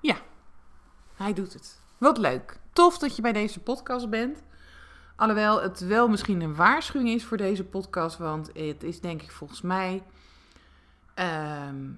Ja, 0.00 0.16
hij 1.14 1.32
doet 1.32 1.52
het. 1.52 1.80
Wat 1.98 2.18
leuk. 2.18 2.58
Tof 2.72 2.98
dat 2.98 3.16
je 3.16 3.22
bij 3.22 3.32
deze 3.32 3.60
podcast 3.60 4.10
bent. 4.10 4.42
Alhoewel 5.16 5.62
het 5.62 5.80
wel 5.80 6.08
misschien 6.08 6.40
een 6.40 6.54
waarschuwing 6.54 7.08
is 7.10 7.24
voor 7.24 7.36
deze 7.36 7.64
podcast, 7.64 8.18
want 8.18 8.50
het 8.54 8.82
is 8.82 9.00
denk 9.00 9.22
ik 9.22 9.30
volgens 9.30 9.60
mij. 9.60 10.02
ehm, 11.14 11.90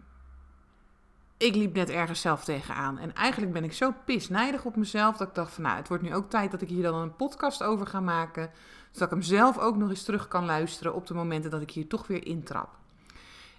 ik 1.37 1.55
liep 1.55 1.75
net 1.75 1.91
ergens 1.91 2.20
zelf 2.20 2.45
tegenaan. 2.45 2.98
En 2.98 3.15
eigenlijk 3.15 3.52
ben 3.52 3.65
ik 3.65 3.73
zo 3.73 3.95
pisnijdig 4.05 4.64
op 4.64 4.77
mezelf 4.77 5.16
dat 5.16 5.28
ik 5.28 5.34
dacht 5.34 5.53
van 5.53 5.62
nou, 5.62 5.77
het 5.77 5.89
wordt 5.89 6.03
nu 6.03 6.14
ook 6.14 6.30
tijd 6.30 6.50
dat 6.50 6.62
ik 6.62 6.69
hier 6.69 6.83
dan 6.83 6.95
een 6.95 7.16
podcast 7.16 7.62
over 7.62 7.87
ga 7.87 8.00
maken. 8.00 8.50
Zodat 8.91 9.09
ik 9.09 9.14
hem 9.14 9.23
zelf 9.23 9.59
ook 9.59 9.77
nog 9.77 9.89
eens 9.89 10.05
terug 10.05 10.28
kan 10.28 10.45
luisteren 10.45 10.95
op 10.95 11.06
de 11.06 11.14
momenten 11.14 11.50
dat 11.50 11.62
ik 11.62 11.70
hier 11.70 11.87
toch 11.87 12.06
weer 12.06 12.27
intrap. 12.27 12.69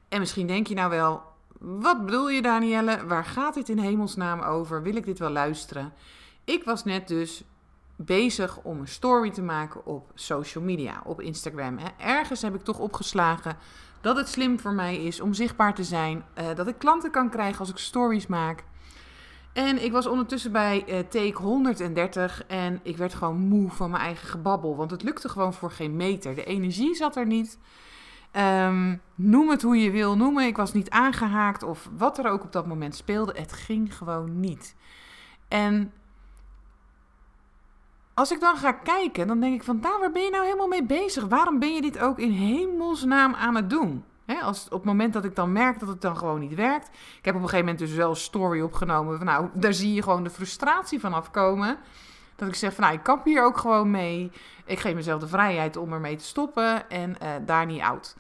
En 0.09 0.19
misschien 0.19 0.47
denk 0.47 0.67
je 0.67 0.75
nou 0.75 0.89
wel, 0.89 1.32
wat 1.63 2.05
bedoel 2.05 2.29
je 2.29 2.41
Danielle? 2.41 3.05
Waar 3.05 3.25
gaat 3.25 3.53
dit 3.53 3.69
in 3.69 3.77
hemelsnaam 3.77 4.41
over? 4.41 4.83
Wil 4.83 4.95
ik 4.95 5.05
dit 5.05 5.19
wel 5.19 5.29
luisteren? 5.29 5.93
Ik 6.43 6.63
was 6.63 6.83
net 6.83 7.07
dus 7.07 7.43
bezig 7.95 8.59
om 8.63 8.79
een 8.79 8.87
story 8.87 9.31
te 9.31 9.41
maken 9.41 9.85
op 9.85 10.11
social 10.13 10.63
media, 10.63 11.01
op 11.05 11.21
Instagram. 11.21 11.77
Ergens 11.97 12.41
heb 12.41 12.55
ik 12.55 12.63
toch 12.63 12.79
opgeslagen 12.79 13.57
dat 14.01 14.17
het 14.17 14.27
slim 14.27 14.59
voor 14.59 14.73
mij 14.73 15.03
is 15.03 15.21
om 15.21 15.33
zichtbaar 15.33 15.75
te 15.75 15.83
zijn. 15.83 16.25
eh, 16.33 16.55
dat 16.55 16.67
ik 16.67 16.77
klanten 16.77 17.11
kan 17.11 17.29
krijgen 17.29 17.59
als 17.59 17.69
ik 17.69 17.77
stories 17.77 18.27
maak. 18.27 18.63
En 19.53 19.83
ik 19.83 19.91
was 19.91 20.07
ondertussen 20.07 20.51
bij 20.51 20.85
eh, 20.85 20.99
take 20.99 21.41
130 21.41 22.43
en 22.47 22.79
ik 22.83 22.97
werd 22.97 23.13
gewoon 23.13 23.37
moe 23.37 23.69
van 23.71 23.89
mijn 23.89 24.03
eigen 24.03 24.27
gebabbel. 24.27 24.75
Want 24.75 24.91
het 24.91 25.03
lukte 25.03 25.29
gewoon 25.29 25.53
voor 25.53 25.71
geen 25.71 25.95
meter. 25.95 26.35
De 26.35 26.43
energie 26.43 26.95
zat 26.95 27.15
er 27.15 27.25
niet. 27.25 27.57
Ehm, 28.33 28.95
noem 29.15 29.49
het 29.49 29.61
hoe 29.61 29.77
je 29.77 29.91
wil 29.91 30.17
noemen. 30.17 30.45
Ik 30.45 30.57
was 30.57 30.73
niet 30.73 30.89
aangehaakt 30.89 31.63
of 31.63 31.89
wat 31.97 32.17
er 32.17 32.29
ook 32.29 32.43
op 32.43 32.51
dat 32.51 32.67
moment 32.67 32.95
speelde. 32.95 33.33
Het 33.37 33.53
ging 33.53 33.97
gewoon 33.97 34.39
niet. 34.39 34.75
En 35.47 35.93
als 38.13 38.31
ik 38.31 38.39
dan 38.39 38.57
ga 38.57 38.71
kijken, 38.71 39.27
dan 39.27 39.39
denk 39.39 39.53
ik 39.53 39.63
van, 39.63 39.81
daar, 39.81 39.99
waar 39.99 40.11
ben 40.11 40.23
je 40.23 40.29
nou 40.29 40.43
helemaal 40.43 40.67
mee 40.67 40.85
bezig? 40.85 41.25
Waarom 41.25 41.59
ben 41.59 41.73
je 41.73 41.81
dit 41.81 41.99
ook 41.99 42.19
in 42.19 42.31
hemelsnaam 42.31 43.33
aan 43.33 43.55
het 43.55 43.69
doen? 43.69 44.03
Als, 44.41 44.65
op 44.65 44.71
het 44.71 44.83
moment 44.83 45.13
dat 45.13 45.25
ik 45.25 45.35
dan 45.35 45.51
merk 45.51 45.79
dat 45.79 45.89
het 45.89 46.01
dan 46.01 46.17
gewoon 46.17 46.39
niet 46.39 46.55
werkt. 46.55 46.87
Ik 47.17 47.25
heb 47.25 47.35
op 47.35 47.41
een 47.41 47.49
gegeven 47.49 47.65
moment 47.65 47.79
dus 47.79 47.95
wel 47.95 48.09
een 48.09 48.15
story 48.15 48.61
opgenomen. 48.61 49.17
Van, 49.17 49.25
nou, 49.25 49.49
daar 49.53 49.73
zie 49.73 49.93
je 49.93 50.03
gewoon 50.03 50.23
de 50.23 50.29
frustratie 50.29 50.99
van 50.99 51.13
afkomen. 51.13 51.77
Dat 52.43 52.53
ik 52.53 52.59
zeg 52.59 52.73
van, 52.73 52.83
nou, 52.83 52.95
ik 52.95 53.03
kap 53.03 53.25
hier 53.25 53.43
ook 53.43 53.57
gewoon 53.57 53.91
mee. 53.91 54.31
Ik 54.65 54.79
geef 54.79 54.95
mezelf 54.95 55.19
de 55.19 55.27
vrijheid 55.27 55.77
om 55.77 55.93
ermee 55.93 56.15
te 56.15 56.23
stoppen 56.23 56.89
en 56.89 57.19
eh, 57.19 57.29
daar 57.45 57.65
niet 57.65 57.81
oud. 57.81 58.15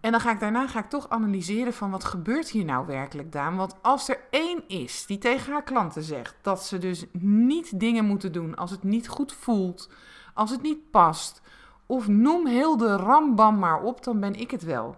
En 0.00 0.10
dan 0.10 0.20
ga 0.20 0.30
ik 0.30 0.40
daarna 0.40 0.66
ga 0.66 0.78
ik 0.78 0.88
toch 0.88 1.08
analyseren 1.08 1.72
van 1.72 1.90
wat 1.90 2.04
gebeurt 2.04 2.50
hier 2.50 2.64
nou 2.64 2.86
werkelijk, 2.86 3.32
Daan? 3.32 3.56
Want 3.56 3.74
als 3.82 4.08
er 4.08 4.20
één 4.30 4.68
is 4.68 5.06
die 5.06 5.18
tegen 5.18 5.52
haar 5.52 5.62
klanten 5.62 6.02
zegt 6.02 6.36
dat 6.42 6.64
ze 6.64 6.78
dus 6.78 7.04
niet 7.12 7.80
dingen 7.80 8.04
moeten 8.04 8.32
doen 8.32 8.54
als 8.54 8.70
het 8.70 8.82
niet 8.82 9.08
goed 9.08 9.32
voelt, 9.32 9.90
als 10.34 10.50
het 10.50 10.62
niet 10.62 10.90
past, 10.90 11.42
of 11.86 12.08
noem 12.08 12.46
heel 12.46 12.76
de 12.76 12.96
rambam 12.96 13.58
maar 13.58 13.82
op, 13.82 14.04
dan 14.04 14.20
ben 14.20 14.34
ik 14.34 14.50
het 14.50 14.62
wel. 14.62 14.96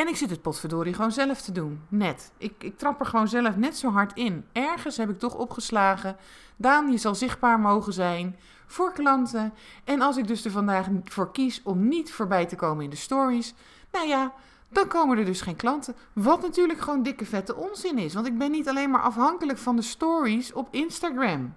En 0.00 0.08
ik 0.08 0.16
zit 0.16 0.30
het 0.30 0.42
potverdorie 0.42 0.94
gewoon 0.94 1.12
zelf 1.12 1.40
te 1.40 1.52
doen. 1.52 1.80
Net. 1.88 2.32
Ik, 2.36 2.54
ik 2.58 2.78
trap 2.78 3.00
er 3.00 3.06
gewoon 3.06 3.28
zelf 3.28 3.56
net 3.56 3.76
zo 3.76 3.90
hard 3.90 4.16
in. 4.16 4.44
Ergens 4.52 4.96
heb 4.96 5.10
ik 5.10 5.18
toch 5.18 5.34
opgeslagen. 5.34 6.16
Daan, 6.56 6.90
je 6.90 6.98
zal 6.98 7.14
zichtbaar 7.14 7.60
mogen 7.60 7.92
zijn 7.92 8.36
voor 8.66 8.92
klanten. 8.92 9.52
En 9.84 10.00
als 10.00 10.16
ik 10.16 10.26
dus 10.26 10.44
er 10.44 10.50
vandaag 10.50 10.86
voor 11.04 11.32
kies 11.32 11.60
om 11.64 11.88
niet 11.88 12.12
voorbij 12.12 12.46
te 12.46 12.56
komen 12.56 12.84
in 12.84 12.90
de 12.90 12.96
stories. 12.96 13.54
Nou 13.92 14.08
ja, 14.08 14.32
dan 14.68 14.88
komen 14.88 15.18
er 15.18 15.24
dus 15.24 15.40
geen 15.40 15.56
klanten. 15.56 15.94
Wat 16.12 16.42
natuurlijk 16.42 16.80
gewoon 16.80 17.02
dikke 17.02 17.24
vette 17.24 17.56
onzin 17.56 17.98
is. 17.98 18.14
Want 18.14 18.26
ik 18.26 18.38
ben 18.38 18.50
niet 18.50 18.68
alleen 18.68 18.90
maar 18.90 19.02
afhankelijk 19.02 19.58
van 19.58 19.76
de 19.76 19.82
stories 19.82 20.52
op 20.52 20.68
Instagram. 20.70 21.54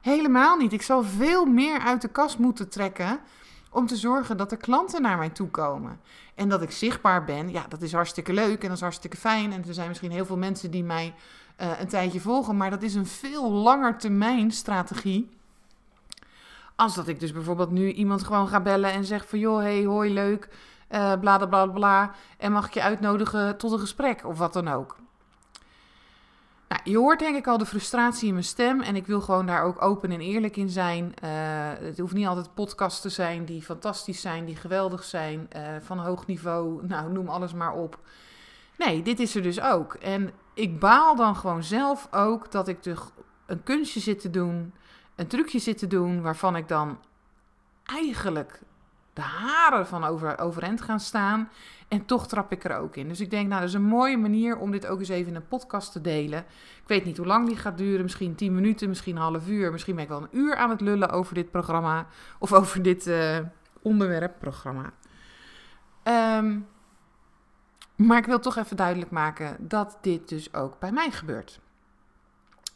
Helemaal 0.00 0.56
niet. 0.56 0.72
Ik 0.72 0.82
zal 0.82 1.02
veel 1.02 1.44
meer 1.44 1.78
uit 1.78 2.02
de 2.02 2.08
kast 2.08 2.38
moeten 2.38 2.68
trekken 2.68 3.20
om 3.72 3.86
te 3.86 3.96
zorgen 3.96 4.36
dat 4.36 4.50
er 4.52 4.56
klanten 4.56 5.02
naar 5.02 5.18
mij 5.18 5.30
toe 5.30 5.48
komen. 5.48 6.00
En 6.34 6.48
dat 6.48 6.62
ik 6.62 6.70
zichtbaar 6.70 7.24
ben, 7.24 7.50
ja, 7.50 7.64
dat 7.68 7.82
is 7.82 7.92
hartstikke 7.92 8.32
leuk 8.32 8.62
en 8.62 8.68
dat 8.68 8.76
is 8.76 8.82
hartstikke 8.82 9.16
fijn. 9.16 9.52
En 9.52 9.64
er 9.66 9.74
zijn 9.74 9.88
misschien 9.88 10.10
heel 10.10 10.26
veel 10.26 10.36
mensen 10.36 10.70
die 10.70 10.84
mij 10.84 11.14
eh, 11.56 11.80
een 11.80 11.88
tijdje 11.88 12.20
volgen, 12.20 12.56
maar 12.56 12.70
dat 12.70 12.82
is 12.82 12.94
een 12.94 13.06
veel 13.06 13.50
langer 13.50 13.98
termijn 13.98 14.50
strategie. 14.50 15.36
Als 16.76 16.94
dat 16.94 17.08
ik 17.08 17.20
dus 17.20 17.32
bijvoorbeeld 17.32 17.70
nu 17.70 17.92
iemand 17.92 18.24
gewoon 18.24 18.48
ga 18.48 18.60
bellen 18.60 18.92
en 18.92 19.04
zeg 19.04 19.28
van 19.28 19.38
joh, 19.38 19.58
hey, 19.58 19.84
hoi, 19.84 20.12
leuk, 20.12 20.48
eh 20.88 21.12
bla 21.20 21.36
bla 21.36 21.46
bla 21.46 21.66
bla. 21.66 22.14
En 22.38 22.52
mag 22.52 22.66
ik 22.66 22.74
je 22.74 22.82
uitnodigen 22.82 23.56
tot 23.56 23.72
een 23.72 23.78
gesprek 23.78 24.24
of 24.24 24.38
wat 24.38 24.52
dan 24.52 24.68
ook. 24.68 24.96
Nou, 26.72 26.84
je 26.84 26.98
hoort 26.98 27.18
denk 27.18 27.36
ik 27.36 27.46
al 27.46 27.58
de 27.58 27.66
frustratie 27.66 28.26
in 28.26 28.32
mijn 28.32 28.44
stem 28.44 28.80
en 28.80 28.96
ik 28.96 29.06
wil 29.06 29.20
gewoon 29.20 29.46
daar 29.46 29.62
ook 29.62 29.82
open 29.82 30.10
en 30.10 30.20
eerlijk 30.20 30.56
in 30.56 30.68
zijn. 30.68 31.14
Eh, 31.14 31.30
het 31.78 31.98
hoeft 31.98 32.14
niet 32.14 32.26
altijd 32.26 32.54
podcasts 32.54 33.00
te 33.00 33.08
zijn 33.08 33.44
die 33.44 33.62
fantastisch 33.62 34.20
zijn, 34.20 34.44
die 34.44 34.56
geweldig 34.56 35.04
zijn, 35.04 35.46
eh, 35.50 35.62
van 35.80 35.98
hoog 35.98 36.26
niveau, 36.26 36.80
nou 36.86 37.12
noem 37.12 37.28
alles 37.28 37.52
maar 37.52 37.72
op. 37.72 37.98
Nee, 38.78 39.02
dit 39.02 39.20
is 39.20 39.34
er 39.34 39.42
dus 39.42 39.60
ook. 39.60 39.94
En 39.94 40.30
ik 40.54 40.78
baal 40.78 41.16
dan 41.16 41.36
gewoon 41.36 41.62
zelf 41.62 42.08
ook 42.10 42.50
dat 42.50 42.68
ik 42.68 42.82
toch 42.82 43.12
een 43.46 43.62
kunstje 43.62 44.00
zit 44.00 44.20
te 44.20 44.30
doen, 44.30 44.74
een 45.16 45.26
trucje 45.26 45.58
zit 45.58 45.78
te 45.78 45.86
doen 45.86 46.22
waarvan 46.22 46.56
ik 46.56 46.68
dan 46.68 46.98
eigenlijk 47.84 48.60
de 49.12 49.20
haren 49.20 49.86
van 49.86 50.04
over, 50.04 50.38
overeind 50.38 50.80
gaan 50.80 51.00
staan. 51.00 51.48
En 51.88 52.04
toch 52.04 52.26
trap 52.26 52.52
ik 52.52 52.64
er 52.64 52.76
ook 52.76 52.96
in. 52.96 53.08
Dus 53.08 53.20
ik 53.20 53.30
denk, 53.30 53.48
nou, 53.48 53.60
dat 53.60 53.68
is 53.68 53.74
een 53.74 53.82
mooie 53.82 54.16
manier 54.16 54.58
om 54.58 54.70
dit 54.70 54.86
ook 54.86 54.98
eens 54.98 55.08
even 55.08 55.28
in 55.28 55.36
een 55.36 55.48
podcast 55.48 55.92
te 55.92 56.00
delen. 56.00 56.38
Ik 56.82 56.86
weet 56.86 57.04
niet 57.04 57.16
hoe 57.16 57.26
lang 57.26 57.46
die 57.46 57.56
gaat 57.56 57.78
duren. 57.78 58.02
Misschien 58.02 58.34
10 58.34 58.54
minuten, 58.54 58.88
misschien 58.88 59.16
een 59.16 59.22
half 59.22 59.48
uur. 59.48 59.72
Misschien 59.72 59.94
ben 59.94 60.04
ik 60.04 60.10
wel 60.10 60.22
een 60.22 60.38
uur 60.38 60.56
aan 60.56 60.70
het 60.70 60.80
lullen 60.80 61.10
over 61.10 61.34
dit 61.34 61.50
programma. 61.50 62.06
Of 62.38 62.52
over 62.62 62.82
dit 62.82 63.06
eh, 63.06 63.38
onderwerp, 63.82 64.38
programma. 64.38 64.92
Ehm, 66.02 66.58
maar 67.96 68.18
ik 68.18 68.26
wil 68.26 68.38
toch 68.38 68.56
even 68.56 68.76
duidelijk 68.76 69.10
maken 69.10 69.56
dat 69.58 69.98
dit 70.00 70.28
dus 70.28 70.54
ook 70.54 70.78
bij 70.78 70.92
mij 70.92 71.10
gebeurt. 71.10 71.60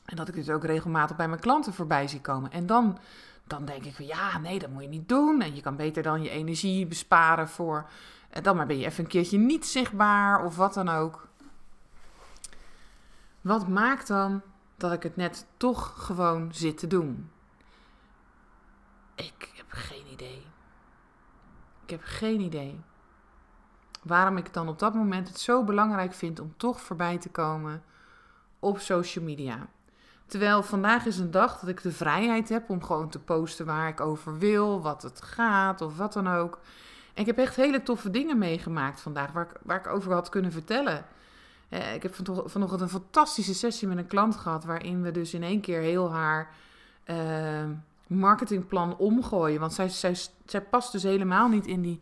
En 0.05 0.17
dat 0.17 0.29
ik 0.29 0.35
dit 0.35 0.51
ook 0.51 0.65
regelmatig 0.65 1.17
bij 1.17 1.29
mijn 1.29 1.41
klanten 1.41 1.75
voorbij 1.75 2.09
zie 2.09 2.21
komen. 2.21 2.51
En 2.51 2.67
dan, 2.67 2.99
dan 3.47 3.65
denk 3.65 3.85
ik 3.85 3.95
van 3.95 4.07
ja, 4.07 4.39
nee, 4.39 4.59
dat 4.59 4.71
moet 4.71 4.83
je 4.83 4.89
niet 4.89 5.09
doen. 5.09 5.43
En 5.43 5.55
je 5.55 5.61
kan 5.61 5.77
beter 5.77 6.03
dan 6.03 6.23
je 6.23 6.31
energie 6.31 6.87
besparen 6.87 7.49
voor. 7.49 7.89
En 8.31 8.43
dan 8.43 8.57
maar 8.57 8.67
ben 8.67 8.79
je 8.79 8.87
even 8.87 9.05
een 9.05 9.11
keertje 9.11 9.39
niet 9.39 9.67
zichtbaar 9.67 10.45
of 10.45 10.57
wat 10.57 10.75
dan 10.75 10.89
ook. 10.89 11.29
Wat 13.41 13.69
maakt 13.69 14.07
dan 14.07 14.43
dat 14.77 14.93
ik 14.93 15.03
het 15.03 15.17
net 15.17 15.47
toch 15.57 16.05
gewoon 16.05 16.55
zit 16.55 16.79
te 16.79 16.87
doen? 16.87 17.31
Ik 19.15 19.51
heb 19.55 19.67
geen 19.69 20.07
idee. 20.13 20.47
Ik 21.85 21.91
heb 21.91 22.01
geen 22.03 22.41
idee. 22.41 22.81
Waarom 24.03 24.37
ik 24.37 24.53
dan 24.53 24.69
op 24.69 24.79
dat 24.79 24.95
moment 24.95 25.29
het 25.29 25.41
zo 25.41 25.65
belangrijk 25.65 26.13
vind 26.13 26.41
om 26.41 26.55
toch 26.57 26.81
voorbij 26.81 27.19
te 27.19 27.29
komen 27.29 27.83
op 28.59 28.79
social 28.79 29.25
media. 29.25 29.69
Terwijl 30.27 30.63
vandaag 30.63 31.07
is 31.07 31.19
een 31.19 31.31
dag 31.31 31.59
dat 31.59 31.69
ik 31.69 31.83
de 31.83 31.93
vrijheid 31.93 32.49
heb 32.49 32.71
om 32.71 32.83
gewoon 32.85 33.09
te 33.09 33.19
posten 33.19 33.67
waar 33.67 33.89
ik 33.89 34.01
over 34.01 34.39
wil, 34.39 34.83
wat 34.83 35.03
het 35.03 35.23
gaat 35.23 35.81
of 35.81 35.97
wat 35.97 36.13
dan 36.13 36.29
ook. 36.29 36.59
Ik 37.15 37.27
heb 37.27 37.39
echt 37.39 37.57
hele 37.57 37.83
toffe 37.83 38.11
dingen 38.11 38.39
meegemaakt 38.39 39.01
vandaag 39.01 39.33
waar 39.33 39.45
ik, 39.51 39.61
waar 39.63 39.79
ik 39.79 39.87
over 39.87 40.13
had 40.13 40.29
kunnen 40.29 40.53
vertellen. 40.53 41.05
Eh, 41.69 41.95
ik 41.95 42.03
heb 42.03 42.15
van- 42.15 42.43
vanochtend 42.45 42.81
een 42.81 42.89
fantastische 42.89 43.55
sessie 43.55 43.89
met 43.89 43.99
een 43.99 44.07
klant 44.07 44.37
gehad 44.37 44.65
waarin 44.65 45.03
we 45.03 45.11
dus 45.11 45.35
in 45.35 45.43
één 45.43 45.61
keer 45.61 45.81
heel 45.81 46.13
haar 46.13 46.51
eh, 47.05 47.17
marketingplan 48.07 48.97
omgooien. 48.97 49.61
Want 49.61 49.73
zij, 49.73 49.89
zij, 49.89 50.17
zij 50.47 50.61
past 50.63 50.93
dus 50.93 51.03
helemaal 51.03 51.49
niet 51.49 51.67
in 51.67 51.83
die 51.83 52.01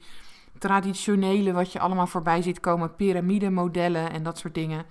traditionele, 0.58 1.52
wat 1.52 1.72
je 1.72 1.80
allemaal 1.80 2.06
voorbij 2.06 2.42
ziet 2.42 2.60
komen, 2.60 2.94
piramidemodellen 2.94 4.10
en 4.10 4.22
dat 4.22 4.38
soort 4.38 4.54
dingen. 4.54 4.84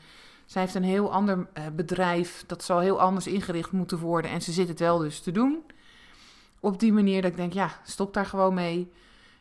Zij 0.46 0.62
heeft 0.62 0.76
een 0.76 0.84
heel 0.84 1.12
ander 1.12 1.48
eh, 1.54 1.64
bedrijf, 1.76 2.44
dat 2.48 2.64
zal 2.64 2.80
heel 2.80 3.02
anders 3.02 3.28
ingericht 3.28 3.72
moeten 3.72 3.98
worden. 4.00 4.32
En 4.32 4.42
ze 4.42 4.52
zit 4.52 4.68
het 4.68 4.80
wel 4.80 4.98
dus 4.98 5.20
te 5.20 5.32
doen. 5.32 5.64
Op 6.60 6.80
die 6.80 6.94
manier 6.94 7.22
dat 7.22 7.32
ik 7.32 7.38
denk, 7.38 7.54
ja, 7.54 7.70
stop 7.84 8.14
daar 8.14 8.26
gewoon 8.26 8.54
mee. 8.54 8.92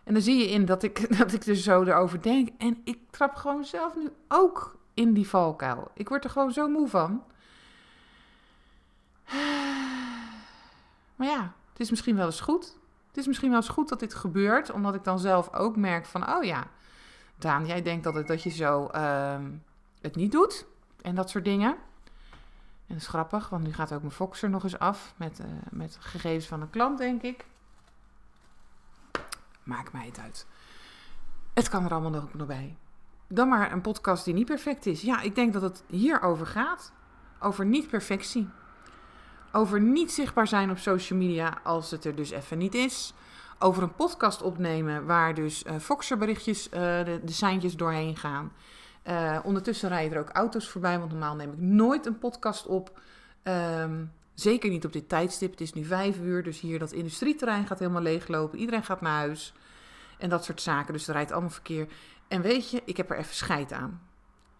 En 0.04 0.12
dan 0.12 0.22
zie 0.22 0.38
je 0.38 0.50
in 0.50 0.64
dat 0.64 0.82
ik, 0.82 1.08
dat 1.18 1.32
ik 1.32 1.46
er 1.46 1.56
zo 1.56 1.82
erover 1.82 2.22
denk. 2.22 2.48
En 2.58 2.80
ik 2.84 2.98
trap 3.10 3.34
gewoon 3.34 3.64
zelf 3.64 3.96
nu 3.96 4.08
ook 4.28 4.78
in 4.94 5.12
die 5.12 5.28
valkuil. 5.28 5.90
Ik 5.94 6.08
word 6.08 6.24
er 6.24 6.30
gewoon 6.30 6.52
zo 6.52 6.68
moe 6.68 6.88
van. 6.88 7.22
Maar 11.16 11.30
ja, 11.30 11.52
het 11.72 11.80
is 11.80 11.90
misschien 11.90 12.16
wel 12.16 12.26
eens 12.26 12.40
goed. 12.40 12.76
Het 13.08 13.16
is 13.16 13.26
misschien 13.26 13.48
wel 13.48 13.58
eens 13.58 13.68
goed 13.68 13.88
dat 13.88 14.00
dit 14.00 14.14
gebeurt, 14.14 14.72
omdat 14.72 14.94
ik 14.94 15.04
dan 15.04 15.18
zelf 15.18 15.54
ook 15.54 15.76
merk 15.76 16.06
van, 16.06 16.28
oh 16.36 16.44
ja, 16.44 16.66
Daan, 17.36 17.66
jij 17.66 17.82
denkt 17.82 18.04
dat, 18.04 18.14
het, 18.14 18.26
dat 18.26 18.42
je 18.42 18.50
zo 18.50 18.86
ehm, 18.86 19.50
het 20.00 20.16
niet 20.16 20.32
doet 20.32 20.66
en 21.02 21.14
dat 21.14 21.30
soort 21.30 21.44
dingen. 21.44 21.70
En 22.86 22.94
dat 22.94 22.96
is 22.96 23.06
grappig, 23.06 23.48
want 23.48 23.64
nu 23.64 23.72
gaat 23.72 23.92
ook 23.92 24.00
mijn 24.00 24.12
Foxer 24.12 24.50
nog 24.50 24.62
eens 24.62 24.78
af 24.78 25.14
met, 25.16 25.40
uh, 25.40 25.46
met 25.70 25.96
gegevens 26.00 26.46
van 26.46 26.60
een 26.60 26.70
klant, 26.70 26.98
denk 26.98 27.22
ik. 27.22 27.44
Maakt 29.62 29.92
mij 29.92 30.06
het 30.06 30.18
uit. 30.18 30.46
Het 31.54 31.68
kan 31.68 31.84
er 31.84 31.90
allemaal 31.90 32.10
nog, 32.10 32.34
nog 32.34 32.46
bij. 32.46 32.76
Dan 33.28 33.48
maar 33.48 33.72
een 33.72 33.80
podcast 33.80 34.24
die 34.24 34.34
niet 34.34 34.46
perfect 34.46 34.86
is. 34.86 35.02
Ja, 35.02 35.20
ik 35.20 35.34
denk 35.34 35.52
dat 35.52 35.62
het 35.62 35.84
hierover 35.86 36.46
gaat. 36.46 36.92
Over 37.40 37.66
niet-perfectie. 37.66 38.48
Over 39.52 39.80
niet 39.80 40.12
zichtbaar 40.12 40.46
zijn 40.46 40.70
op 40.70 40.78
social 40.78 41.18
media 41.18 41.58
als 41.62 41.90
het 41.90 42.04
er 42.04 42.14
dus 42.14 42.30
even 42.30 42.58
niet 42.58 42.74
is. 42.74 43.14
Over 43.58 43.82
een 43.82 43.94
podcast 43.94 44.42
opnemen 44.42 45.06
waar 45.06 45.34
dus 45.34 45.64
uh, 45.64 45.78
Foxer-berichtjes, 45.78 46.66
uh, 46.66 46.72
de, 46.80 47.20
de 47.24 47.32
seintjes 47.32 47.76
doorheen 47.76 48.16
gaan. 48.16 48.52
Uh, 49.08 49.38
ondertussen 49.42 49.88
rijden 49.88 50.12
er 50.16 50.22
ook 50.22 50.30
auto's 50.32 50.68
voorbij, 50.68 50.98
want 50.98 51.10
normaal 51.10 51.34
neem 51.34 51.52
ik 51.52 51.58
nooit 51.58 52.06
een 52.06 52.18
podcast 52.18 52.66
op. 52.66 53.00
Um, 53.42 54.12
zeker 54.34 54.70
niet 54.70 54.84
op 54.84 54.92
dit 54.92 55.08
tijdstip. 55.08 55.50
Het 55.50 55.60
is 55.60 55.72
nu 55.72 55.84
vijf 55.84 56.18
uur, 56.18 56.42
dus 56.42 56.60
hier 56.60 56.78
dat 56.78 56.92
industrieterrein 56.92 57.66
gaat 57.66 57.78
helemaal 57.78 58.02
leeglopen. 58.02 58.58
Iedereen 58.58 58.84
gaat 58.84 59.00
naar 59.00 59.18
huis. 59.18 59.54
En 60.18 60.28
dat 60.28 60.44
soort 60.44 60.60
zaken. 60.60 60.92
Dus 60.92 61.08
er 61.08 61.14
rijdt 61.14 61.32
allemaal 61.32 61.50
verkeer. 61.50 61.88
En 62.28 62.42
weet 62.42 62.70
je, 62.70 62.82
ik 62.84 62.96
heb 62.96 63.10
er 63.10 63.16
even 63.16 63.34
scheid 63.34 63.72
aan. 63.72 64.00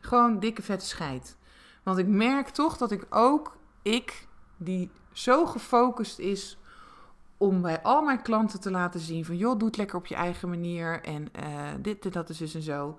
Gewoon 0.00 0.38
dikke 0.38 0.62
vette 0.62 0.86
scheid. 0.86 1.36
Want 1.82 1.98
ik 1.98 2.06
merk 2.06 2.48
toch 2.48 2.76
dat 2.76 2.90
ik 2.90 3.06
ook, 3.10 3.56
ik, 3.82 4.26
die 4.56 4.90
zo 5.12 5.46
gefocust 5.46 6.18
is 6.18 6.58
om 7.36 7.62
bij 7.62 7.82
al 7.82 8.02
mijn 8.02 8.22
klanten 8.22 8.60
te 8.60 8.70
laten 8.70 9.00
zien 9.00 9.24
van... 9.24 9.36
joh, 9.36 9.58
doe 9.58 9.68
het 9.68 9.76
lekker 9.76 9.96
op 9.96 10.06
je 10.06 10.14
eigen 10.14 10.48
manier 10.48 11.02
en 11.02 11.28
uh, 11.42 11.68
dit 11.80 12.04
en 12.04 12.10
dat 12.10 12.28
is 12.28 12.38
dus 12.38 12.54
en 12.54 12.62
zo 12.62 12.98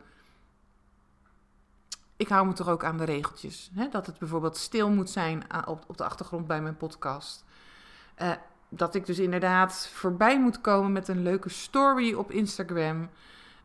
ik 2.18 2.27
hou 2.27 2.48
me 2.48 2.54
toch 2.54 2.69
ook 2.69 2.83
aan 2.83 2.98
de 2.98 3.04
regeltjes. 3.04 3.71
Hè? 3.74 3.88
Dat 3.88 4.06
het 4.06 4.18
bijvoorbeeld 4.18 4.57
stil 4.57 4.89
moet 4.89 5.10
zijn 5.10 5.44
op, 5.65 5.83
op 5.88 5.98
de 5.98 6.04
achtergrond 6.04 6.48
bij 6.48 6.62
mijn 6.62 6.77
podcast. 6.77 7.45
Uh, 8.21 8.31
dat 8.69 8.95
ik 8.95 9.06
dus 9.06 9.19
inderdaad 9.19 9.89
voorbij 9.94 10.39
moet 10.39 10.62
komen 10.62 10.92
met 10.92 11.07
een 11.07 11.24
leuke 11.24 11.50
story 11.50 12.13
op 12.13 12.31
Instagram. 12.31 13.10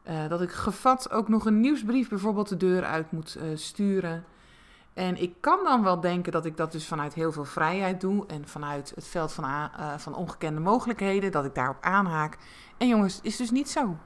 Uh, 0.09 0.29
dat 0.29 0.43
ik 0.43 0.51
gevat 0.51 1.11
ook 1.11 1.29
nog 1.29 1.47
een 1.47 1.61
nieuwsbrief 1.61 2.09
bijvoorbeeld 2.09 2.49
de 2.49 2.57
deur 2.57 2.85
uit 2.85 3.13
moet 3.13 3.37
uh, 3.37 3.57
sturen. 3.57 4.25
En 4.95 5.23
ik 5.23 5.35
kan 5.41 5.65
dan 5.65 5.83
wel 5.83 6.01
denken 6.01 6.33
dat 6.33 6.45
ik 6.45 6.57
dat 6.57 6.73
dus 6.73 6.87
vanuit 6.87 7.15
heel 7.15 7.33
veel 7.33 7.45
vrijheid 7.45 8.01
doe. 8.01 8.27
En 8.27 8.49
vanuit 8.49 8.93
het 8.95 9.07
veld 9.07 9.33
van, 9.33 9.71
van 9.97 10.15
ongekende 10.15 10.61
mogelijkheden. 10.61 11.33
Dat 11.33 11.45
ik 11.45 11.55
daarop 11.55 11.77
aanhaak. 11.81 12.39
En 12.77 12.89
jongens, 12.89 13.21
is 13.23 13.37
dus 13.37 13.51
niet 13.51 13.71
zo. 13.71 13.97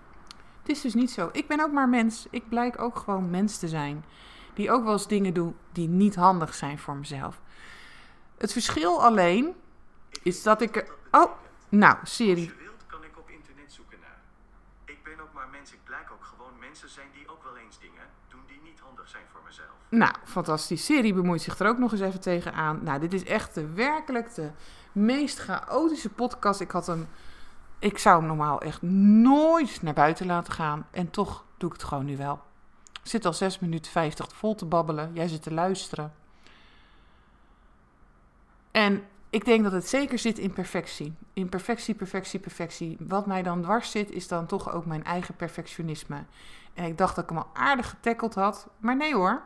Het 0.62 0.70
is 0.70 0.81
dus 0.81 0.94
niet 0.94 1.11
zo. 1.11 1.29
Ik 1.32 1.47
ben 1.49 1.61
ook 1.61 1.73
maar 1.73 1.88
mens. 1.88 2.26
Ik 2.31 2.49
blijk 2.49 2.81
ook 2.81 2.97
gewoon 2.97 3.31
mens 3.31 3.59
te 3.59 3.69
zijn 3.69 4.05
die 4.55 4.70
ook 4.70 4.85
wel 4.85 4.93
eens 4.93 5.09
dingen 5.09 5.35
doen 5.35 5.56
die 5.73 5.88
niet 5.88 6.14
handig 6.14 6.55
zijn 6.55 6.79
voor 6.79 6.97
mezelf. 6.97 7.41
Het 8.38 8.53
verschil 8.53 9.05
alleen 9.05 9.55
is 10.23 10.43
dat 10.43 10.61
ik. 10.61 10.93
Oh, 11.11 11.31
nou, 11.69 11.97
serie. 12.03 12.49
Als 12.49 12.56
je 12.56 12.62
wilt, 12.62 12.87
kan 12.87 13.05
ik 13.05 13.19
op 13.19 13.31
internet 13.31 13.73
zoeken 13.73 13.99
naar. 14.00 14.20
Ik 14.85 15.03
ben 15.03 15.20
ook 15.20 15.32
maar 15.32 15.49
mens. 15.49 15.73
Ik 15.73 15.79
blijk 15.85 16.11
ook 16.12 16.25
gewoon 16.25 16.59
mensen 16.61 16.88
zijn 16.88 17.09
die 17.12 17.29
ook 17.29 17.43
wel 17.43 17.56
eens 17.56 17.79
dingen 17.79 18.06
doen 18.29 18.41
die 18.47 18.61
niet 18.62 18.81
handig 18.81 19.09
zijn 19.09 19.25
voor 19.32 19.41
mezelf. 19.44 19.69
Nou, 19.88 20.14
fantastisch. 20.25 20.85
Serie 20.85 21.14
bemoeit 21.14 21.43
zich 21.43 21.59
er 21.59 21.69
ook 21.69 21.79
nog 21.79 21.93
eens 21.93 22.00
even 22.00 22.20
tegenaan. 22.20 22.81
Nou, 22.82 23.00
dit 23.00 23.12
is 23.12 23.25
echt 23.25 23.55
de 23.55 23.73
werkelijk 23.73 24.35
de 24.35 24.50
meest 24.93 25.38
chaotische 25.38 26.09
podcast. 26.09 26.61
Ik 26.61 26.70
had 26.70 26.87
hem. 26.87 27.09
Ik 27.82 27.99
zou 27.99 28.19
hem 28.19 28.26
normaal 28.26 28.61
echt 28.61 28.82
nooit 28.82 29.82
naar 29.82 29.94
buiten 29.94 30.26
laten 30.26 30.52
gaan. 30.52 30.87
En 30.90 31.11
toch 31.11 31.44
doe 31.56 31.69
ik 31.69 31.76
het 31.76 31.84
gewoon 31.84 32.05
nu 32.05 32.17
wel. 32.17 32.40
Ik 33.02 33.08
zit 33.08 33.25
al 33.25 33.32
6 33.32 33.58
minuten 33.58 33.93
50 33.93 34.26
vol 34.34 34.55
te 34.55 34.64
babbelen. 34.64 35.11
Jij 35.14 35.29
zit 35.29 35.43
te 35.43 35.52
luisteren. 35.52 36.12
En 38.70 39.02
ik 39.31 39.44
denk 39.44 39.62
dat 39.62 39.73
het 39.73 39.88
zeker 39.88 40.19
zit 40.19 40.38
in 40.38 40.52
perfectie. 40.52 41.14
In 41.32 41.49
perfectie, 41.49 41.94
perfectie, 41.94 42.40
perfectie. 42.40 42.96
Wat 43.00 43.26
mij 43.26 43.43
dan 43.43 43.62
dwars 43.62 43.90
zit, 43.90 44.11
is 44.11 44.28
dan 44.28 44.46
toch 44.46 44.73
ook 44.73 44.87
mijn 44.87 45.05
eigen 45.05 45.35
perfectionisme. 45.35 46.25
En 46.75 46.85
ik 46.85 46.99
dacht 46.99 47.14
dat 47.14 47.25
ik 47.25 47.31
hem 47.31 47.38
al 47.38 47.50
aardig 47.52 47.88
getackeld 47.88 48.35
had. 48.35 48.69
Maar 48.78 48.96
nee 48.96 49.14
hoor. 49.14 49.43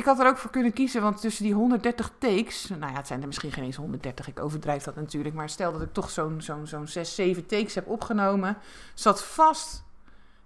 Ik 0.00 0.06
had 0.06 0.18
er 0.18 0.26
ook 0.26 0.36
voor 0.36 0.50
kunnen 0.50 0.72
kiezen, 0.72 1.02
want 1.02 1.20
tussen 1.20 1.44
die 1.44 1.54
130 1.54 2.12
takes, 2.18 2.68
nou 2.68 2.92
ja, 2.92 2.92
het 2.92 3.06
zijn 3.06 3.20
er 3.20 3.26
misschien 3.26 3.52
geen 3.52 3.64
eens 3.64 3.76
130, 3.76 4.28
ik 4.28 4.40
overdrijf 4.40 4.82
dat 4.82 4.94
natuurlijk, 4.94 5.34
maar 5.34 5.48
stel 5.48 5.72
dat 5.72 5.82
ik 5.82 5.92
toch 5.92 6.10
zo'n 6.10 6.40
zo'n 6.42 6.66
zo'n 6.66 6.88
6, 6.88 7.14
7 7.14 7.46
takes 7.46 7.74
heb 7.74 7.86
opgenomen, 7.86 8.56
zat 8.94 9.24
vast 9.24 9.84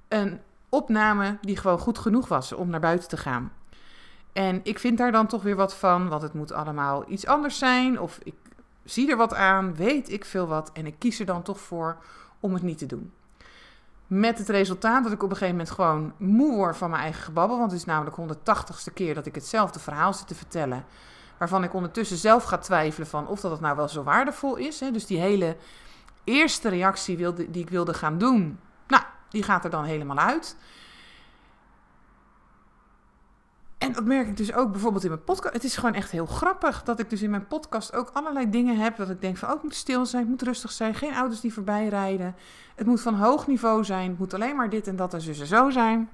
een 0.08 0.40
opname 0.68 1.38
die 1.40 1.56
gewoon 1.56 1.78
goed 1.78 1.98
genoeg 1.98 2.28
was 2.28 2.52
om 2.52 2.70
naar 2.70 2.80
buiten 2.80 3.08
te 3.08 3.16
gaan. 3.16 3.52
En 4.32 4.60
ik 4.62 4.78
vind 4.78 4.98
daar 4.98 5.12
dan 5.12 5.26
toch 5.26 5.42
weer 5.42 5.56
wat 5.56 5.74
van, 5.74 6.08
want 6.08 6.22
het 6.22 6.34
moet 6.34 6.52
allemaal 6.52 7.04
iets 7.10 7.26
anders 7.26 7.58
zijn. 7.58 8.00
Of 8.00 8.18
ik 8.22 8.34
zie 8.84 9.10
er 9.10 9.16
wat 9.16 9.34
aan, 9.34 9.74
weet 9.74 10.10
ik 10.10 10.24
veel 10.24 10.46
wat. 10.46 10.70
En 10.72 10.86
ik 10.86 10.94
kies 10.98 11.20
er 11.20 11.26
dan 11.26 11.42
toch 11.42 11.60
voor 11.60 11.96
om 12.40 12.54
het 12.54 12.62
niet 12.62 12.78
te 12.78 12.86
doen. 12.86 13.12
Met 14.16 14.38
het 14.38 14.48
resultaat 14.48 15.02
dat 15.02 15.12
ik 15.12 15.22
op 15.22 15.30
een 15.30 15.36
gegeven 15.36 15.56
moment 15.56 15.74
gewoon 15.74 16.12
moe 16.16 16.56
word 16.56 16.76
van 16.76 16.90
mijn 16.90 17.02
eigen 17.02 17.22
gebabbel. 17.22 17.58
Want 17.58 17.70
het 17.70 17.80
is 17.80 17.86
namelijk 17.86 18.16
180ste 18.16 18.92
keer 18.94 19.14
dat 19.14 19.26
ik 19.26 19.34
hetzelfde 19.34 19.78
verhaal 19.78 20.14
zit 20.14 20.26
te 20.26 20.34
vertellen. 20.34 20.84
Waarvan 21.38 21.64
ik 21.64 21.74
ondertussen 21.74 22.16
zelf 22.16 22.44
ga 22.44 22.58
twijfelen 22.58 23.08
van 23.08 23.26
of 23.26 23.40
dat 23.40 23.50
het 23.50 23.60
nou 23.60 23.76
wel 23.76 23.88
zo 23.88 24.02
waardevol 24.02 24.56
is. 24.56 24.80
Hè? 24.80 24.90
Dus 24.90 25.06
die 25.06 25.18
hele 25.18 25.56
eerste 26.24 26.68
reactie 26.68 27.16
wilde, 27.16 27.50
die 27.50 27.62
ik 27.62 27.70
wilde 27.70 27.94
gaan 27.94 28.18
doen. 28.18 28.58
Nou, 28.86 29.02
die 29.28 29.42
gaat 29.42 29.64
er 29.64 29.70
dan 29.70 29.84
helemaal 29.84 30.18
uit. 30.18 30.56
En 33.84 33.92
dat 33.92 34.04
merk 34.04 34.28
ik 34.28 34.36
dus 34.36 34.52
ook 34.52 34.70
bijvoorbeeld 34.70 35.04
in 35.04 35.10
mijn 35.10 35.24
podcast. 35.24 35.54
Het 35.54 35.64
is 35.64 35.76
gewoon 35.76 35.94
echt 35.94 36.10
heel 36.10 36.26
grappig 36.26 36.82
dat 36.82 36.98
ik 36.98 37.10
dus 37.10 37.22
in 37.22 37.30
mijn 37.30 37.46
podcast 37.46 37.94
ook 37.94 38.10
allerlei 38.12 38.50
dingen 38.50 38.76
heb. 38.76 38.96
Dat 38.96 39.10
ik 39.10 39.20
denk 39.20 39.36
van, 39.36 39.48
oh, 39.48 39.54
het 39.54 39.62
moet 39.62 39.74
stil 39.74 40.06
zijn, 40.06 40.22
het 40.22 40.30
moet 40.30 40.42
rustig 40.42 40.72
zijn. 40.72 40.94
Geen 40.94 41.14
auto's 41.14 41.40
die 41.40 41.52
voorbij 41.52 41.88
rijden. 41.88 42.36
Het 42.74 42.86
moet 42.86 43.00
van 43.00 43.14
hoog 43.14 43.46
niveau 43.46 43.84
zijn. 43.84 44.10
Het 44.10 44.18
moet 44.18 44.34
alleen 44.34 44.56
maar 44.56 44.70
dit 44.70 44.86
en 44.86 44.96
dat 44.96 45.14
en 45.14 45.20
en 45.20 45.46
zo 45.46 45.70
zijn. 45.70 46.10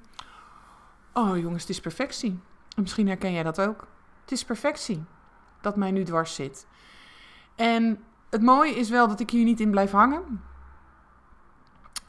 Oh 1.13 1.39
jongens, 1.39 1.63
het 1.63 1.71
is 1.71 1.81
perfectie. 1.81 2.31
En 2.77 2.83
misschien 2.83 3.07
herken 3.07 3.33
jij 3.33 3.43
dat 3.43 3.61
ook. 3.61 3.87
Het 4.21 4.33
is 4.33 4.45
perfectie 4.45 5.05
dat 5.61 5.77
mij 5.77 5.91
nu 5.91 6.05
dwars 6.05 6.35
zit. 6.35 6.67
En 7.57 7.99
het 8.31 8.43
mooie 8.43 8.75
is 8.75 8.91
wel 8.91 9.09
dat 9.09 9.21
ik 9.21 9.31
hier 9.31 9.45
niet 9.45 9.61
in 9.61 9.71
blijf 9.71 9.91
hangen. 9.91 10.43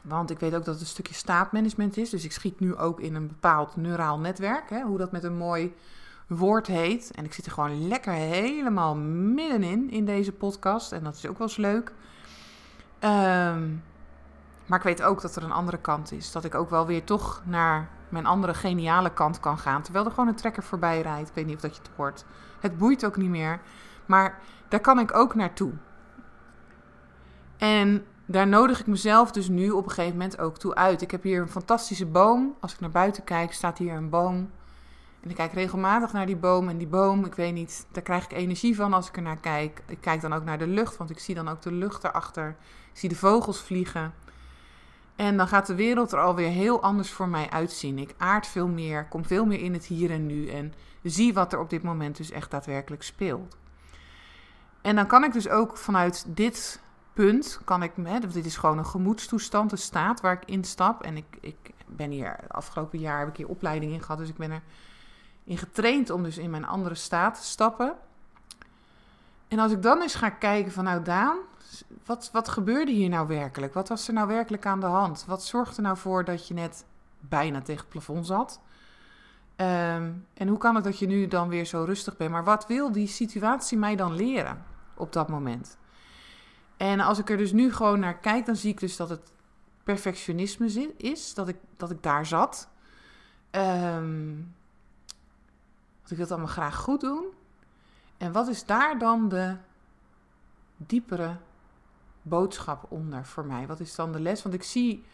Want 0.02 0.30
ik 0.30 0.38
weet 0.38 0.54
ook 0.54 0.64
dat 0.64 0.74
het 0.74 0.82
een 0.82 0.88
stukje 0.88 1.14
staatmanagement 1.14 1.96
is. 1.96 2.10
Dus 2.10 2.24
ik 2.24 2.32
schiet 2.32 2.60
nu 2.60 2.76
ook 2.76 3.00
in 3.00 3.14
een 3.14 3.26
bepaald 3.26 3.76
neuraal 3.76 4.18
netwerk. 4.18 4.70
Hè, 4.70 4.82
hoe 4.82 4.98
dat 4.98 5.12
met 5.12 5.24
een 5.24 5.36
mooi 5.36 5.74
woord 6.26 6.66
heet. 6.66 7.10
En 7.10 7.24
ik 7.24 7.32
zit 7.32 7.46
er 7.46 7.52
gewoon 7.52 7.88
lekker 7.88 8.12
helemaal 8.12 8.96
middenin 8.96 9.90
in 9.90 10.04
deze 10.04 10.32
podcast. 10.32 10.92
En 10.92 11.04
dat 11.04 11.16
is 11.16 11.26
ook 11.26 11.38
wel 11.38 11.46
eens 11.46 11.56
leuk. 11.56 11.92
Um, 13.00 13.82
maar 14.66 14.78
ik 14.78 14.84
weet 14.84 15.02
ook 15.02 15.20
dat 15.20 15.36
er 15.36 15.42
een 15.42 15.52
andere 15.52 15.78
kant 15.78 16.12
is. 16.12 16.32
Dat 16.32 16.44
ik 16.44 16.54
ook 16.54 16.70
wel 16.70 16.86
weer 16.86 17.04
toch 17.04 17.42
naar 17.44 17.88
mijn 18.08 18.26
andere 18.26 18.54
geniale 18.54 19.12
kant 19.12 19.40
kan 19.40 19.58
gaan. 19.58 19.82
Terwijl 19.82 20.04
er 20.04 20.10
gewoon 20.10 20.28
een 20.28 20.34
trekker 20.34 20.62
voorbij 20.62 21.00
rijdt. 21.00 21.28
Ik 21.28 21.34
weet 21.34 21.46
niet 21.46 21.54
of 21.54 21.60
dat 21.60 21.76
je 21.76 21.82
het 21.82 21.90
hoort. 21.96 22.24
Het 22.60 22.78
boeit 22.78 23.04
ook 23.04 23.16
niet 23.16 23.30
meer. 23.30 23.60
Maar 24.06 24.38
daar 24.68 24.80
kan 24.80 24.98
ik 24.98 25.14
ook 25.14 25.34
naartoe. 25.34 25.72
En 27.56 28.06
daar 28.26 28.48
nodig 28.48 28.80
ik 28.80 28.86
mezelf 28.86 29.30
dus 29.30 29.48
nu 29.48 29.70
op 29.70 29.84
een 29.84 29.90
gegeven 29.90 30.16
moment 30.16 30.38
ook 30.38 30.58
toe 30.58 30.74
uit. 30.74 31.02
Ik 31.02 31.10
heb 31.10 31.22
hier 31.22 31.40
een 31.40 31.48
fantastische 31.48 32.06
boom. 32.06 32.54
Als 32.60 32.72
ik 32.72 32.80
naar 32.80 32.90
buiten 32.90 33.24
kijk, 33.24 33.52
staat 33.52 33.78
hier 33.78 33.94
een 33.94 34.10
boom. 34.10 34.50
En 35.20 35.30
ik 35.30 35.36
kijk 35.36 35.52
regelmatig 35.52 36.12
naar 36.12 36.26
die 36.26 36.36
boom. 36.36 36.68
En 36.68 36.78
die 36.78 36.86
boom, 36.86 37.24
ik 37.24 37.34
weet 37.34 37.52
niet, 37.52 37.86
daar 37.92 38.02
krijg 38.02 38.24
ik 38.24 38.32
energie 38.32 38.76
van 38.76 38.92
als 38.92 39.08
ik 39.08 39.16
er 39.16 39.22
naar 39.22 39.40
kijk. 39.40 39.82
Ik 39.86 40.00
kijk 40.00 40.20
dan 40.20 40.32
ook 40.32 40.44
naar 40.44 40.58
de 40.58 40.66
lucht, 40.66 40.96
want 40.96 41.10
ik 41.10 41.18
zie 41.18 41.34
dan 41.34 41.48
ook 41.48 41.62
de 41.62 41.72
lucht 41.72 42.04
erachter. 42.04 42.56
Ik 42.92 42.98
zie 42.98 43.08
de 43.08 43.16
vogels 43.16 43.62
vliegen. 43.62 44.14
En 45.16 45.36
dan 45.36 45.48
gaat 45.48 45.66
de 45.66 45.74
wereld 45.74 46.12
er 46.12 46.20
alweer 46.20 46.48
heel 46.48 46.82
anders 46.82 47.10
voor 47.10 47.28
mij 47.28 47.50
uitzien. 47.50 47.98
Ik 47.98 48.14
aard 48.18 48.46
veel 48.46 48.68
meer, 48.68 49.06
kom 49.08 49.24
veel 49.24 49.44
meer 49.44 49.60
in 49.60 49.72
het 49.72 49.84
hier 49.84 50.10
en 50.10 50.26
nu. 50.26 50.48
En 50.48 50.74
zie 51.02 51.34
wat 51.34 51.52
er 51.52 51.58
op 51.58 51.70
dit 51.70 51.82
moment 51.82 52.16
dus 52.16 52.30
echt 52.30 52.50
daadwerkelijk 52.50 53.02
speelt. 53.02 53.56
En 54.80 54.96
dan 54.96 55.06
kan 55.06 55.24
ik 55.24 55.32
dus 55.32 55.48
ook 55.48 55.76
vanuit 55.76 56.24
dit 56.28 56.80
punt 57.12 57.60
kan 57.64 57.82
ik, 57.82 57.92
hè, 58.02 58.18
dit 58.18 58.46
is 58.46 58.56
gewoon 58.56 58.78
een 58.78 58.86
gemoedstoestand, 58.86 59.72
een 59.72 59.78
staat 59.78 60.20
waar 60.20 60.32
ik 60.32 60.44
instap. 60.44 61.02
En 61.02 61.16
ik, 61.16 61.38
ik 61.40 61.56
ben 61.86 62.10
hier, 62.10 62.38
afgelopen 62.48 62.98
jaar 62.98 63.18
heb 63.18 63.28
ik 63.28 63.36
hier 63.36 63.48
opleiding 63.48 63.92
in 63.92 64.02
gehad, 64.02 64.18
dus 64.18 64.28
ik 64.28 64.36
ben 64.36 64.50
er 64.50 64.62
in 65.44 65.58
getraind 65.58 66.10
om 66.10 66.22
dus 66.22 66.38
in 66.38 66.50
mijn 66.50 66.66
andere 66.66 66.94
staat 66.94 67.34
te 67.34 67.46
stappen. 67.46 67.94
En 69.48 69.58
als 69.58 69.72
ik 69.72 69.82
dan 69.82 70.02
eens 70.02 70.14
ga 70.14 70.30
kijken 70.30 70.72
van 70.72 70.84
nou 70.84 71.02
Daan, 71.02 71.36
wat, 72.04 72.30
wat 72.32 72.48
gebeurde 72.48 72.92
hier 72.92 73.08
nou 73.08 73.26
werkelijk? 73.26 73.74
Wat 73.74 73.88
was 73.88 74.08
er 74.08 74.14
nou 74.14 74.26
werkelijk 74.28 74.66
aan 74.66 74.80
de 74.80 74.86
hand? 74.86 75.24
Wat 75.26 75.44
zorgde 75.44 75.76
er 75.76 75.82
nou 75.82 75.96
voor 75.96 76.24
dat 76.24 76.48
je 76.48 76.54
net 76.54 76.84
bijna 77.20 77.62
tegen 77.62 77.88
plafond 77.88 78.26
zat? 78.26 78.60
Ehm, 79.56 80.12
en 80.34 80.48
hoe 80.48 80.58
kan 80.58 80.74
het 80.74 80.84
dat 80.84 80.98
je 80.98 81.06
nu 81.06 81.26
dan 81.26 81.48
weer 81.48 81.64
zo 81.64 81.84
rustig 81.84 82.16
bent? 82.16 82.30
Maar 82.30 82.44
wat 82.44 82.66
wil 82.66 82.92
die 82.92 83.06
situatie 83.06 83.78
mij 83.78 83.96
dan 83.96 84.14
leren 84.14 84.64
op 84.94 85.12
dat 85.12 85.28
moment? 85.28 85.78
En 86.82 87.00
als 87.00 87.18
ik 87.18 87.30
er 87.30 87.36
dus 87.36 87.52
nu 87.52 87.72
gewoon 87.72 88.00
naar 88.00 88.18
kijk, 88.18 88.46
dan 88.46 88.56
zie 88.56 88.70
ik 88.70 88.80
dus 88.80 88.96
dat 88.96 89.08
het 89.08 89.32
perfectionisme 89.82 90.94
is, 90.96 91.34
dat 91.34 91.48
ik, 91.48 91.56
dat 91.76 91.90
ik 91.90 92.02
daar 92.02 92.26
zat. 92.26 92.68
Um, 93.50 94.54
ik 96.02 96.08
wil 96.08 96.18
het 96.18 96.30
allemaal 96.30 96.48
graag 96.48 96.76
goed 96.76 97.00
doen. 97.00 97.24
En 98.16 98.32
wat 98.32 98.48
is 98.48 98.64
daar 98.64 98.98
dan 98.98 99.28
de 99.28 99.56
diepere 100.76 101.36
boodschap 102.22 102.86
onder 102.88 103.24
voor 103.26 103.44
mij? 103.44 103.66
Wat 103.66 103.80
is 103.80 103.94
dan 103.94 104.12
de 104.12 104.20
les? 104.20 104.42
Want 104.42 104.54
ik 104.54 104.62
zie 104.62 105.04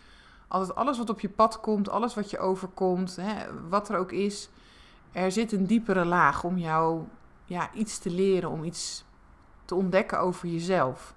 altijd 0.49 0.75
alles 0.75 0.99
wat 0.99 1.11
op 1.11 1.21
je 1.21 1.31
pad 1.31 1.61
komt, 1.61 1.89
alles 1.89 2.15
wat 2.15 2.31
je 2.31 2.39
overkomt, 2.39 3.17
hè, 3.17 3.69
wat 3.69 3.89
er 3.89 3.99
ook 3.99 4.13
is. 4.13 4.49
Er 5.13 5.33
zit 5.33 5.53
een 5.53 5.67
diepere 5.67 6.05
laag 6.05 6.45
om 6.45 6.59
jou 6.59 7.05
ja, 7.45 7.73
iets 7.73 7.99
te 7.99 8.11
leren, 8.11 8.51
om 8.51 8.65
iets 8.65 9.05
te 9.65 9.75
ontdekken 9.75 10.21
over 10.21 10.49
jezelf. 10.49 11.17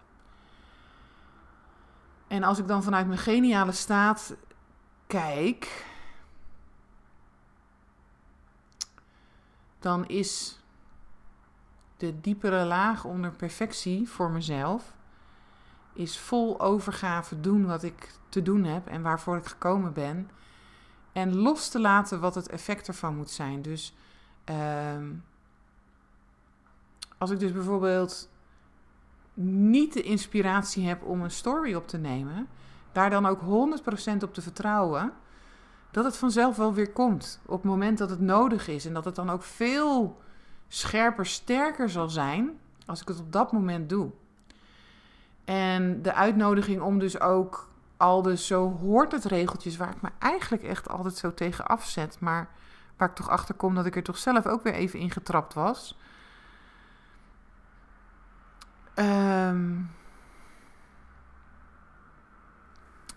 En 2.32 2.44
als 2.44 2.60
ik 2.60 2.68
dan 2.68 2.84
vanuit 2.84 3.08
mijn 3.08 3.20
geniale 3.20 3.72
staat 3.72 4.36
kijk, 5.08 5.86
dan 9.80 10.08
is 10.08 10.60
de 11.98 12.22
diepere 12.22 12.66
laag 12.66 13.04
onder 13.04 13.32
perfectie 13.32 14.10
voor 14.10 14.32
mezelf 14.32 14.94
is 15.94 16.20
vol 16.20 16.60
overgave 16.60 17.40
doen 17.40 17.66
wat 17.66 17.84
ik 17.84 18.12
te 18.30 18.42
doen 18.42 18.64
heb 18.64 18.88
en 18.88 19.02
waarvoor 19.02 19.38
ik 19.38 19.46
gekomen 19.46 19.94
ben. 19.94 20.30
En 21.12 21.36
los 21.36 21.70
te 21.70 21.80
laten 21.80 22.20
wat 22.20 22.36
het 22.36 22.50
effect 22.50 22.88
ervan 22.88 23.16
moet 23.16 23.30
zijn. 23.32 23.62
Dus 23.62 23.94
uh, 24.50 24.98
als 27.18 27.30
ik 27.30 27.40
dus 27.40 27.52
bijvoorbeeld 27.52 28.30
niet 29.34 29.94
de 29.94 30.02
inspiratie 30.02 30.88
heb 30.88 31.04
om 31.04 31.22
een 31.22 31.32
story 31.32 31.74
op 31.74 31.88
te 31.88 31.98
nemen, 31.98 32.48
daar 32.92 33.10
dan 33.10 33.26
ook 33.26 33.42
100% 33.42 34.24
op 34.24 34.34
te 34.34 34.42
vertrouwen 34.42 35.14
dat 35.92 36.04
het 36.06 36.18
vanzelf 36.18 36.58
wel 36.58 36.74
weer 36.74 36.92
komt 36.92 37.40
op 37.46 37.62
het 37.62 37.72
moment 37.72 37.98
dat 37.98 38.10
het 38.10 38.20
nodig 38.20 38.68
is. 38.68 38.86
En 38.86 38.94
dat 38.94 39.06
het 39.06 39.16
dan 39.16 39.30
ook 39.30 39.44
veel 39.44 40.22
scherper, 40.68 41.26
sterker 41.26 41.90
zal 41.90 42.10
zijn 42.10 42.60
als 42.86 43.02
ik 43.02 43.08
het 43.08 43.20
op 43.20 43.32
dat 43.32 43.52
moment 43.52 43.90
doe. 43.90 44.10
En 45.46 46.02
de 46.02 46.14
uitnodiging 46.14 46.82
om 46.82 47.00
dus 47.00 47.20
ook 47.20 47.70
al 47.98 48.22
de 48.22 48.38
zo 48.38 48.78
hoort 48.82 49.12
het 49.12 49.26
regeltjes 49.26 49.78
waar 49.78 49.90
ik 49.90 50.02
me 50.02 50.10
eigenlijk 50.20 50.64
echt 50.64 50.90
altijd 50.90 51.16
zo 51.16 51.34
tegen 51.34 51.68
afzet, 51.68 52.20
maar 52.20 52.50
waar 52.98 53.10
ik 53.10 53.16
toch 53.16 53.30
achter 53.30 53.56
kom 53.56 53.76
dat 53.76 53.86
ik 53.86 53.96
er 53.96 54.04
toch 54.04 54.18
zelf 54.18 54.46
ook 54.46 54.64
weer 54.64 54.74
even 54.74 55.00
in 55.00 55.12
getrapt 55.12 55.54
was. 55.54 55.98
Um, 59.01 59.91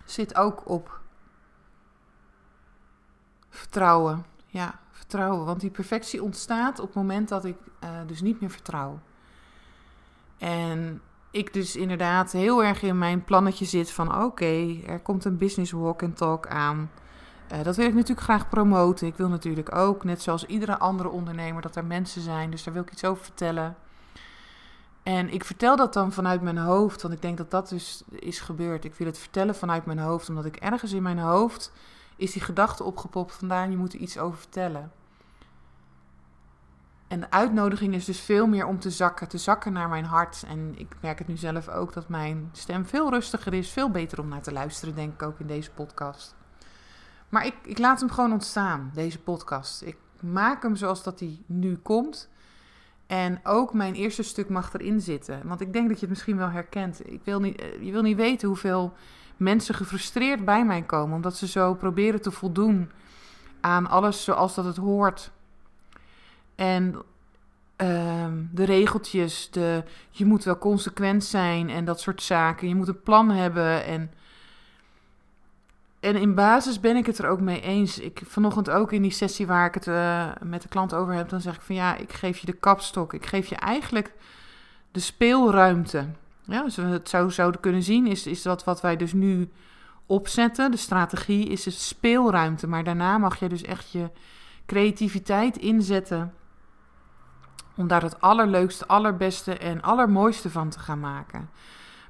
zit 0.05 0.35
ook 0.35 0.69
op 0.69 0.99
vertrouwen. 3.49 4.25
Ja, 4.47 4.79
vertrouwen. 4.91 5.45
Want 5.45 5.59
die 5.59 5.69
perfectie 5.69 6.23
ontstaat 6.23 6.79
op 6.79 6.85
het 6.85 6.95
moment 6.95 7.29
dat 7.29 7.45
ik 7.45 7.57
uh, 7.83 7.89
dus 8.07 8.21
niet 8.21 8.41
meer 8.41 8.49
vertrouw. 8.49 8.99
En 10.37 11.01
ik 11.31 11.53
dus 11.53 11.75
inderdaad 11.75 12.31
heel 12.31 12.63
erg 12.63 12.81
in 12.81 12.97
mijn 12.97 13.23
plannetje 13.23 13.65
zit 13.65 13.91
van 13.91 14.23
oké, 14.23 14.81
er 14.85 14.99
komt 14.99 15.25
een 15.25 15.37
business 15.37 15.71
walk 15.71 16.03
and 16.03 16.17
talk 16.17 16.47
aan. 16.47 16.91
Uh, 17.51 17.63
dat 17.63 17.75
wil 17.75 17.87
ik 17.87 17.93
natuurlijk 17.93 18.21
graag 18.21 18.49
promoten. 18.49 19.07
Ik 19.07 19.15
wil 19.15 19.29
natuurlijk 19.29 19.75
ook, 19.75 20.03
net 20.03 20.21
zoals 20.21 20.45
iedere 20.45 20.77
andere 20.77 21.09
ondernemer, 21.09 21.61
dat 21.61 21.75
er 21.75 21.85
mensen 21.85 22.21
zijn. 22.21 22.51
Dus 22.51 22.63
daar 22.63 22.73
wil 22.73 22.83
ik 22.83 22.91
iets 22.91 23.05
over 23.05 23.23
vertellen. 23.23 23.75
En 25.05 25.29
ik 25.29 25.43
vertel 25.43 25.75
dat 25.75 25.93
dan 25.93 26.11
vanuit 26.11 26.41
mijn 26.41 26.57
hoofd, 26.57 27.01
want 27.01 27.13
ik 27.13 27.21
denk 27.21 27.37
dat 27.37 27.51
dat 27.51 27.69
dus 27.69 28.03
is 28.09 28.39
gebeurd. 28.39 28.85
Ik 28.85 28.95
wil 28.95 29.07
het 29.07 29.17
vertellen 29.17 29.55
vanuit 29.55 29.85
mijn 29.85 29.99
hoofd, 29.99 30.29
omdat 30.29 30.45
ik 30.45 30.55
ergens 30.55 30.91
in 30.91 31.03
mijn 31.03 31.19
hoofd 31.19 31.71
is 32.15 32.31
die 32.31 32.41
gedachte 32.41 32.83
opgepopt 32.83 33.33
vandaan, 33.33 33.71
je 33.71 33.77
moet 33.77 33.93
er 33.93 33.99
iets 33.99 34.17
over 34.17 34.37
vertellen. 34.39 34.91
En 37.07 37.19
de 37.19 37.31
uitnodiging 37.31 37.93
is 37.93 38.05
dus 38.05 38.19
veel 38.19 38.47
meer 38.47 38.65
om 38.65 38.79
te 38.79 38.89
zakken, 38.89 39.27
te 39.27 39.37
zakken 39.37 39.73
naar 39.73 39.89
mijn 39.89 40.05
hart. 40.05 40.43
En 40.47 40.73
ik 40.77 40.95
merk 41.01 41.17
het 41.17 41.27
nu 41.27 41.37
zelf 41.37 41.69
ook 41.69 41.93
dat 41.93 42.09
mijn 42.09 42.49
stem 42.51 42.85
veel 42.85 43.09
rustiger 43.09 43.53
is, 43.53 43.69
veel 43.69 43.91
beter 43.91 44.19
om 44.19 44.27
naar 44.27 44.41
te 44.41 44.51
luisteren, 44.51 44.95
denk 44.95 45.13
ik 45.13 45.21
ook 45.21 45.39
in 45.39 45.47
deze 45.47 45.71
podcast. 45.71 46.35
Maar 47.29 47.45
ik, 47.45 47.55
ik 47.63 47.77
laat 47.77 47.99
hem 47.99 48.09
gewoon 48.09 48.31
ontstaan, 48.31 48.91
deze 48.93 49.19
podcast. 49.19 49.81
Ik 49.81 49.97
maak 50.19 50.63
hem 50.63 50.75
zoals 50.75 51.03
dat 51.03 51.19
hij 51.19 51.43
nu 51.45 51.77
komt. 51.77 52.29
En 53.07 53.39
ook 53.43 53.73
mijn 53.73 53.93
eerste 53.93 54.23
stuk 54.23 54.49
mag 54.49 54.73
erin 54.73 55.01
zitten. 55.01 55.41
Want 55.43 55.61
ik 55.61 55.73
denk 55.73 55.87
dat 55.87 55.95
je 55.95 56.01
het 56.01 56.09
misschien 56.09 56.37
wel 56.37 56.49
herkent. 56.49 57.11
Ik 57.11 57.21
wil 57.23 57.39
niet, 57.39 57.61
eh, 57.61 57.81
je 57.81 57.91
wil 57.91 58.01
niet 58.01 58.17
weten 58.17 58.47
hoeveel 58.47 58.93
mensen 59.37 59.75
gefrustreerd 59.75 60.45
bij 60.45 60.65
mij 60.65 60.81
komen. 60.81 61.15
Omdat 61.15 61.35
ze 61.35 61.47
zo 61.47 61.73
proberen 61.73 62.21
te 62.21 62.31
voldoen 62.31 62.91
aan 63.61 63.87
alles 63.87 64.23
zoals 64.23 64.55
dat 64.55 64.65
het 64.65 64.77
hoort. 64.77 65.31
En 66.55 66.95
uh, 67.81 68.25
de 68.51 68.63
regeltjes, 68.63 69.49
de, 69.51 69.83
je 70.09 70.25
moet 70.25 70.43
wel 70.43 70.57
consequent 70.57 71.23
zijn 71.23 71.69
en 71.69 71.85
dat 71.85 71.99
soort 71.99 72.21
zaken. 72.21 72.67
Je 72.67 72.75
moet 72.75 72.87
een 72.87 73.01
plan 73.01 73.29
hebben. 73.29 73.85
En, 73.85 74.11
en 76.05 76.15
in 76.15 76.35
basis 76.35 76.79
ben 76.79 76.95
ik 76.95 77.05
het 77.05 77.17
er 77.17 77.27
ook 77.27 77.39
mee 77.39 77.61
eens. 77.61 77.99
Ik, 77.99 78.21
vanochtend 78.25 78.69
ook 78.69 78.91
in 78.91 79.01
die 79.01 79.11
sessie 79.11 79.47
waar 79.47 79.65
ik 79.65 79.73
het 79.73 79.87
uh, 79.87 80.31
met 80.43 80.61
de 80.61 80.67
klant 80.67 80.93
over 80.93 81.13
heb, 81.13 81.29
dan 81.29 81.41
zeg 81.41 81.55
ik 81.55 81.61
van 81.61 81.75
ja, 81.75 81.95
ik 81.95 82.13
geef 82.13 82.37
je 82.37 82.45
de 82.45 82.53
kapstok. 82.53 83.13
Ik 83.13 83.25
geef 83.25 83.47
je 83.47 83.55
eigenlijk 83.55 84.13
de 84.91 84.99
speelruimte. 84.99 86.07
Ja, 86.43 86.65
we 86.75 86.81
het 86.81 87.09
zo 87.09 87.29
zouden 87.29 87.61
kunnen 87.61 87.83
zien, 87.83 88.07
is, 88.07 88.27
is 88.27 88.41
dat 88.41 88.63
wat 88.63 88.81
wij 88.81 88.97
dus 88.97 89.13
nu 89.13 89.51
opzetten. 90.05 90.71
De 90.71 90.77
strategie 90.77 91.47
is 91.47 91.63
de 91.63 91.71
speelruimte. 91.71 92.67
Maar 92.67 92.83
daarna 92.83 93.17
mag 93.17 93.39
je 93.39 93.49
dus 93.49 93.61
echt 93.61 93.91
je 93.91 94.09
creativiteit 94.65 95.57
inzetten. 95.57 96.33
Om 97.75 97.87
daar 97.87 98.01
het 98.01 98.21
allerleukste, 98.21 98.87
allerbeste 98.87 99.57
en 99.57 99.81
allermooiste 99.81 100.49
van 100.49 100.69
te 100.69 100.79
gaan 100.79 100.99
maken. 100.99 101.49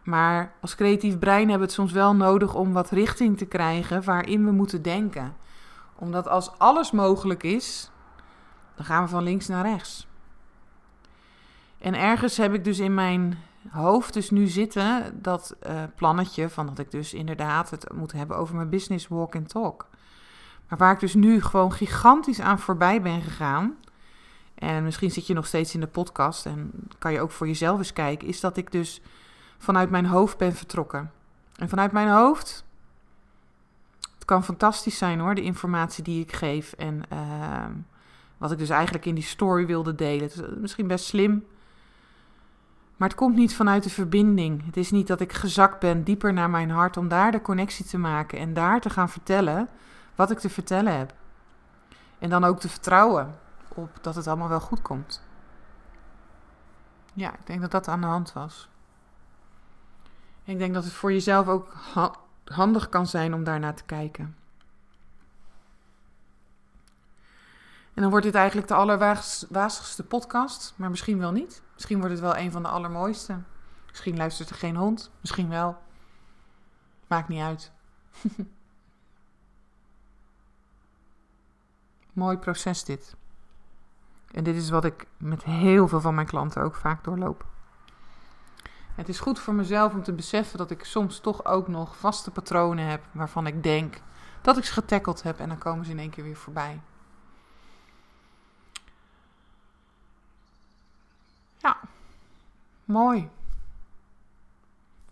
Maar 0.06 0.54
als 0.62 0.76
creatief 0.76 1.20
brein 1.20 1.40
hebben 1.40 1.58
we 1.58 1.64
het 1.64 1.74
soms 1.74 1.92
wel 1.92 2.16
nodig 2.16 2.54
om 2.54 2.74
wat 2.74 2.90
richting 2.90 3.38
te 3.38 3.46
krijgen 3.46 4.04
waarin 4.04 4.46
we 4.46 4.52
moeten 4.52 4.82
denken. 4.82 5.36
Omdat 5.96 6.28
als 6.28 6.52
alles 6.58 6.92
mogelijk 6.92 7.44
is, 7.44 7.92
dan 8.76 8.86
gaan 8.86 9.04
we 9.04 9.10
van 9.10 9.24
links 9.24 9.48
naar 9.48 9.66
rechts. 9.66 10.08
En 11.78 11.94
ergens 11.94 12.38
heb 12.38 12.54
ik 12.54 12.64
dus 12.64 12.80
in 12.80 12.94
mijn 12.94 13.38
hoofd 13.70 14.14
dus 14.14 14.30
nu 14.30 14.48
zitten 14.48 15.20
dat 15.22 15.56
uh, 15.68 15.84
plannetje 15.96 16.50
van 16.50 16.66
dat 16.66 16.80
ik 16.80 16.92
dus 16.92 17.14
inderdaad 17.14 17.70
het 17.70 17.94
moet 17.94 18.12
hebben 18.12 18.38
over 18.38 18.56
mijn 18.56 18.70
business 18.70 19.08
walk 19.08 19.36
and 19.36 19.50
talk. 19.50 19.88
Maar 20.70 20.78
waar 20.78 20.94
ik 20.94 21.00
dus 21.00 21.14
nu 21.14 21.42
gewoon 21.42 21.72
gigantisch 21.72 22.42
aan 22.42 22.60
voorbij 22.60 23.02
ben 23.02 23.22
gegaan. 23.22 23.76
En 24.56 24.84
misschien 24.84 25.12
zit 25.12 25.28
je 25.28 25.34
nog 25.34 25.46
steeds 25.46 25.74
in 25.74 25.80
de 25.80 25.88
podcast 25.88 26.46
en 26.46 26.72
kan 26.98 27.12
je 27.12 27.22
ook 27.22 27.32
voor 27.32 27.48
jezelf 27.48 27.78
eens 27.78 27.94
kijken. 27.94 28.28
Is 28.28 28.40
dat 28.40 28.58
ik 28.58 28.72
dus 28.72 29.02
vanuit 29.66 29.90
mijn 29.90 30.06
hoofd 30.06 30.38
ben 30.38 30.56
vertrokken. 30.56 31.12
En 31.56 31.70
vanuit 31.70 31.92
mijn 31.92 32.10
hoofd. 32.10 32.66
Het 34.14 34.26
kan 34.26 34.44
fantastisch 34.44 34.98
zijn 34.98 35.20
hoor, 35.20 35.36
de 35.36 35.42
informatie 35.42 36.04
die 36.04 36.22
ik 36.22 36.34
geef. 36.34 36.74
En 36.74 37.02
uh, 37.14 37.66
wat 38.38 38.52
ik 38.52 38.58
dus 38.58 38.70
eigenlijk 38.70 39.06
in 39.06 39.16
die 39.16 39.24
story 39.24 39.66
wilde 39.66 39.96
delen. 39.96 40.24
Het 40.24 40.34
is 40.34 40.42
misschien 40.58 40.88
best 40.88 41.06
slim 41.06 41.46
maar 42.96 43.08
het 43.08 43.18
komt 43.18 43.36
niet 43.36 43.56
vanuit 43.56 43.84
de 43.84 43.90
verbinding. 43.90 44.66
Het 44.66 44.78
is 44.78 44.92
niet 44.92 45.08
dat 45.08 45.20
ik 45.20 45.34
gezakt 45.34 45.80
ben 45.80 46.04
dieper 46.04 46.34
naar 46.34 46.50
mijn 46.50 46.70
hart 46.70 46.98
om 46.98 47.08
daar 47.08 47.32
de 47.32 47.42
connectie 47.42 47.86
te 47.86 47.98
maken 47.98 48.40
en 48.40 48.54
daar 48.54 48.82
te 48.82 48.90
gaan 48.90 49.10
vertellen 49.10 49.70
wat 50.16 50.32
ik 50.32 50.40
te 50.40 50.50
vertellen 50.50 50.98
heb. 50.98 51.14
En 52.20 52.30
dan 52.30 52.44
ook 52.44 52.60
te 52.60 52.70
vertrouwen 52.70 53.36
op 53.74 53.90
dat 54.02 54.16
het 54.16 54.28
allemaal 54.28 54.50
wel 54.50 54.60
goed 54.60 54.82
komt. 54.82 55.24
Ja, 57.14 57.34
ik 57.34 57.46
denk 57.46 57.62
dat 57.62 57.72
dat 57.72 57.88
aan 57.88 58.02
de 58.02 58.08
hand 58.08 58.34
was. 58.34 58.70
Ik 60.46 60.58
denk 60.58 60.74
dat 60.74 60.84
het 60.84 60.94
voor 60.94 61.12
jezelf 61.12 61.48
ook 61.48 61.74
handig 62.46 62.90
kan 62.90 63.08
zijn 63.08 63.34
om 63.34 63.44
daarnaar 63.44 63.76
te 63.76 63.84
kijken. 63.84 64.36
En 67.94 68.02
dan 68.02 68.10
wordt 68.10 68.26
dit 68.26 68.36
eigenlijk 68.36 68.68
de 68.68 68.74
allerwazigste 68.74 70.04
podcast, 70.04 70.74
maar 70.76 70.90
misschien 70.90 71.20
wel 71.20 71.32
niet. 71.32 71.62
Misschien 71.74 71.98
wordt 71.98 72.14
het 72.14 72.22
wel 72.22 72.38
een 72.38 72.52
van 72.52 72.64
de 72.64 72.70
allermooiste. 72.70 73.40
Misschien 73.90 74.18
luistert 74.18 74.50
er 74.50 74.56
geen 74.56 74.76
hond, 74.76 75.12
misschien 75.22 75.50
wel. 75.50 75.78
Maakt 77.08 77.28
niet 77.28 77.42
uit. 77.42 77.72
Mooi 82.14 82.38
proces 82.38 82.84
dit. 82.84 83.16
En 84.32 84.44
dit 84.44 84.56
is 84.56 84.70
wat 84.70 84.86
ik 84.86 85.08
met 85.18 85.44
heel 85.44 85.88
veel 85.88 86.02
van 86.02 86.16
mijn 86.16 86.28
klanten 86.28 86.64
ook 86.64 86.76
vaak 86.76 87.04
doorloop. 87.04 87.46
Het 88.96 89.10
is 89.10 89.20
goed 89.20 89.40
voor 89.40 89.54
mezelf 89.54 89.94
om 89.94 90.04
te 90.04 90.14
beseffen 90.14 90.58
dat 90.58 90.72
ik 90.72 90.84
soms 90.84 91.20
toch 91.20 91.46
ook 91.46 91.68
nog 91.68 91.98
vaste 91.98 92.32
patronen 92.32 92.86
heb 92.88 93.04
waarvan 93.12 93.48
ik 93.48 93.64
denk 93.64 94.02
dat 94.42 94.58
ik 94.58 94.66
ze 94.66 94.74
getackeld 94.74 95.24
heb 95.24 95.40
en 95.40 95.50
dan 95.50 95.58
komen 95.58 95.86
ze 95.86 95.92
in 95.92 96.00
één 96.00 96.10
keer 96.10 96.24
weer 96.24 96.36
voorbij. 96.36 96.82
Ja, 101.58 101.78
mooi. 102.86 103.30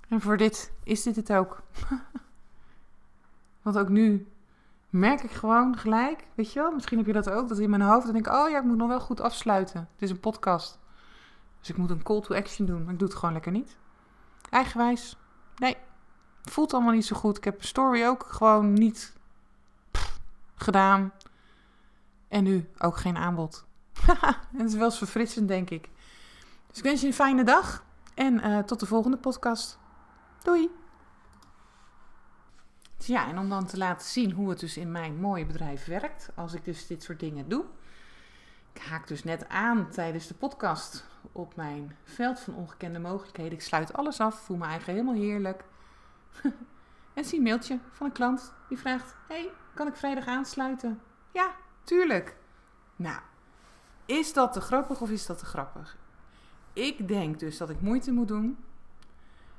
En 0.08 0.22
voor 0.22 0.38
dit 0.38 0.72
is 0.84 1.04
dit 1.04 1.16
het 1.16 1.34
ook. 1.34 1.62
Want 3.62 3.78
ook 3.78 3.90
nu 3.90 4.28
merk 4.90 5.24
ik 5.24 5.32
gewoon 5.32 5.78
gelijk, 5.78 6.28
weet 6.36 6.54
je 6.54 6.60
wel, 6.60 6.72
misschien 6.72 6.98
heb 6.98 7.08
je 7.08 7.14
dat 7.14 7.30
ook, 7.30 7.48
dat 7.48 7.60
in 7.60 7.70
mijn 7.70 7.82
hoofd, 7.82 8.04
dan 8.04 8.14
denk 8.14 8.28
ik, 8.28 8.34
oh 8.34 8.50
ja, 8.50 8.58
ik 8.58 8.64
moet 8.64 8.78
nog 8.78 8.88
wel 8.88 9.00
goed 9.00 9.22
afsluiten. 9.22 9.80
Het 9.94 10.02
is 10.02 10.10
een 10.10 10.20
podcast. 10.20 10.80
Dus 11.64 11.72
ik 11.72 11.78
moet 11.78 11.90
een 11.90 12.04
call 12.04 12.22
to 12.22 12.36
action 12.36 12.66
doen, 12.66 12.84
maar 12.84 12.94
ik 12.94 13.00
doe 13.00 13.08
het 13.08 13.18
gewoon 13.18 13.34
lekker 13.34 13.52
niet. 13.52 13.78
Eigenwijs. 14.50 15.18
Nee, 15.56 15.78
voelt 16.44 16.74
allemaal 16.74 16.94
niet 16.94 17.06
zo 17.06 17.16
goed. 17.16 17.38
Ik 17.38 17.44
heb 17.44 17.60
een 17.60 17.68
story 17.68 18.06
ook 18.06 18.26
gewoon 18.30 18.74
niet 18.74 19.14
gedaan. 20.56 21.14
En 22.28 22.44
nu 22.44 22.70
ook 22.78 22.98
geen 22.98 23.18
aanbod. 23.18 23.66
het 24.58 24.70
is 24.70 24.74
wel 24.74 24.84
eens 24.84 24.98
verfrissend, 24.98 25.48
denk 25.48 25.70
ik. 25.70 25.90
Dus 26.68 26.78
ik 26.78 26.84
wens 26.84 27.02
je 27.02 27.08
een 27.08 27.14
fijne 27.14 27.44
dag 27.44 27.84
en 28.14 28.34
uh, 28.34 28.60
tot 28.60 28.80
de 28.80 28.86
volgende 28.86 29.18
podcast. 29.18 29.80
Doei! 30.44 30.70
Ja, 32.98 33.28
en 33.28 33.38
om 33.38 33.50
dan 33.50 33.66
te 33.66 33.78
laten 33.78 34.08
zien 34.08 34.32
hoe 34.32 34.50
het 34.50 34.60
dus 34.60 34.78
in 34.78 34.92
mijn 34.92 35.20
mooie 35.20 35.46
bedrijf 35.46 35.86
werkt, 35.86 36.30
als 36.36 36.54
ik 36.54 36.66
dus 36.66 36.88
dit 36.88 37.04
soort 37.04 37.20
dingen 37.20 37.50
doe. 37.50 37.66
Ik 38.74 38.82
haak 38.82 39.08
dus 39.08 39.24
net 39.24 39.50
aan 39.50 39.90
tijdens 39.90 40.28
de 40.28 40.34
podcast 40.34 41.06
op 41.32 41.56
mijn 41.56 41.98
veld 42.04 42.40
van 42.40 42.56
ongekende 42.56 43.00
mogelijkheden. 43.00 43.54
Ik 43.54 43.62
sluit 43.62 43.94
alles 43.94 44.20
af, 44.20 44.40
voel 44.40 44.58
me 44.58 44.66
eigenlijk 44.66 45.00
helemaal 45.00 45.22
heerlijk. 45.22 45.64
en 47.14 47.26
zie 47.26 47.38
een 47.38 47.44
mailtje 47.44 47.80
van 47.92 48.06
een 48.06 48.14
klant 48.14 48.54
die 48.68 48.78
vraagt: 48.78 49.16
Hey, 49.28 49.50
kan 49.74 49.88
ik 49.88 49.96
vrijdag 49.96 50.28
aansluiten? 50.28 51.02
Ja, 51.32 51.52
tuurlijk. 51.84 52.36
Nou, 52.96 53.22
is 54.06 54.34
dat 54.34 54.54
te 54.54 54.62
grappig 54.62 55.02
of 55.02 55.10
is 55.10 55.26
dat 55.26 55.38
te 55.38 55.46
grappig? 55.46 55.98
Ik 56.74 57.08
denk 57.08 57.40
dus 57.40 57.58
dat 57.58 57.70
ik 57.70 57.82
moeite 57.82 58.12
moet 58.12 58.28
doen, 58.28 58.64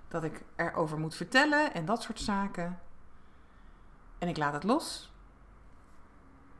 dat 0.08 0.24
ik 0.24 0.44
erover 0.56 0.98
moet 0.98 1.14
vertellen 1.14 1.74
en 1.74 1.84
dat 1.84 2.02
soort 2.02 2.20
zaken. 2.20 2.78
En 4.18 4.28
ik 4.28 4.36
laat 4.36 4.52
het 4.52 4.64
los. 4.64 5.12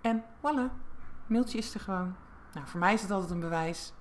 En 0.01 0.25
voilà, 0.39 0.73
mailtje 1.27 1.59
is 1.59 1.75
er 1.75 1.81
gewoon. 1.81 2.17
Nou, 2.55 2.67
voor 2.67 2.81
mij 2.81 2.95
is 2.95 3.03
het 3.03 3.11
altijd 3.11 3.31
een 3.31 3.41
bewijs 3.41 3.93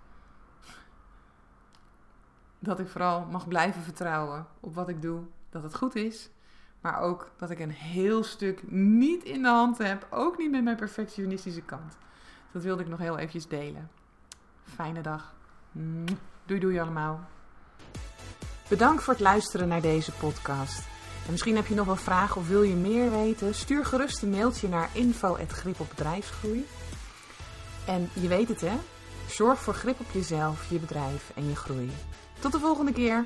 dat 2.60 2.80
ik 2.80 2.88
vooral 2.88 3.26
mag 3.26 3.48
blijven 3.48 3.82
vertrouwen 3.82 4.48
op 4.60 4.76
wat 4.76 4.90
ik 4.90 5.02
doe, 5.02 5.22
dat 5.50 5.64
het 5.64 5.76
goed 5.76 5.96
is. 5.96 6.30
Maar 6.82 7.00
ook 7.00 7.32
dat 7.38 7.50
ik 7.50 7.60
een 7.60 7.72
heel 7.72 8.24
stuk 8.24 8.72
niet 8.72 9.24
in 9.24 9.42
de 9.42 9.48
hand 9.48 9.78
heb, 9.78 10.08
ook 10.10 10.38
niet 10.38 10.52
met 10.52 10.64
mijn 10.64 10.76
perfectionistische 10.76 11.62
kant. 11.62 11.98
Dat 12.52 12.64
wilde 12.64 12.82
ik 12.82 12.90
nog 12.90 13.00
heel 13.00 13.18
eventjes 13.18 13.48
delen. 13.48 13.90
Fijne 14.64 15.02
dag. 15.02 15.34
Doei 16.46 16.60
doei 16.60 16.80
allemaal. 16.80 17.20
Bedankt 18.70 19.04
voor 19.04 19.14
het 19.14 19.22
luisteren 19.22 19.68
naar 19.68 19.82
deze 19.82 20.12
podcast. 20.12 20.88
En 21.26 21.32
misschien 21.32 21.56
heb 21.56 21.66
je 21.66 21.76
nog 21.76 21.86
wel 21.86 21.96
vragen 21.96 22.42
of 22.42 22.48
wil 22.48 22.64
je 22.64 22.76
meer 22.76 23.12
weten? 23.12 23.56
Stuur 23.56 23.86
gerust 23.86 24.22
een 24.22 24.30
mailtje 24.30 24.68
naar 24.68 24.90
info.gripopbedrijfsgroei. 24.94 26.66
En 27.86 28.10
je 28.14 28.28
weet 28.28 28.48
het 28.48 28.62
hè, 28.62 28.74
zorg 29.30 29.60
voor 29.60 29.74
grip 29.74 30.00
op 30.00 30.12
jezelf, 30.12 30.70
je 30.70 30.80
bedrijf 30.80 31.32
en 31.36 31.50
je 31.50 31.56
groei. 31.56 31.92
Tot 32.40 32.52
de 32.52 32.60
volgende 32.60 32.92
keer! 32.92 33.26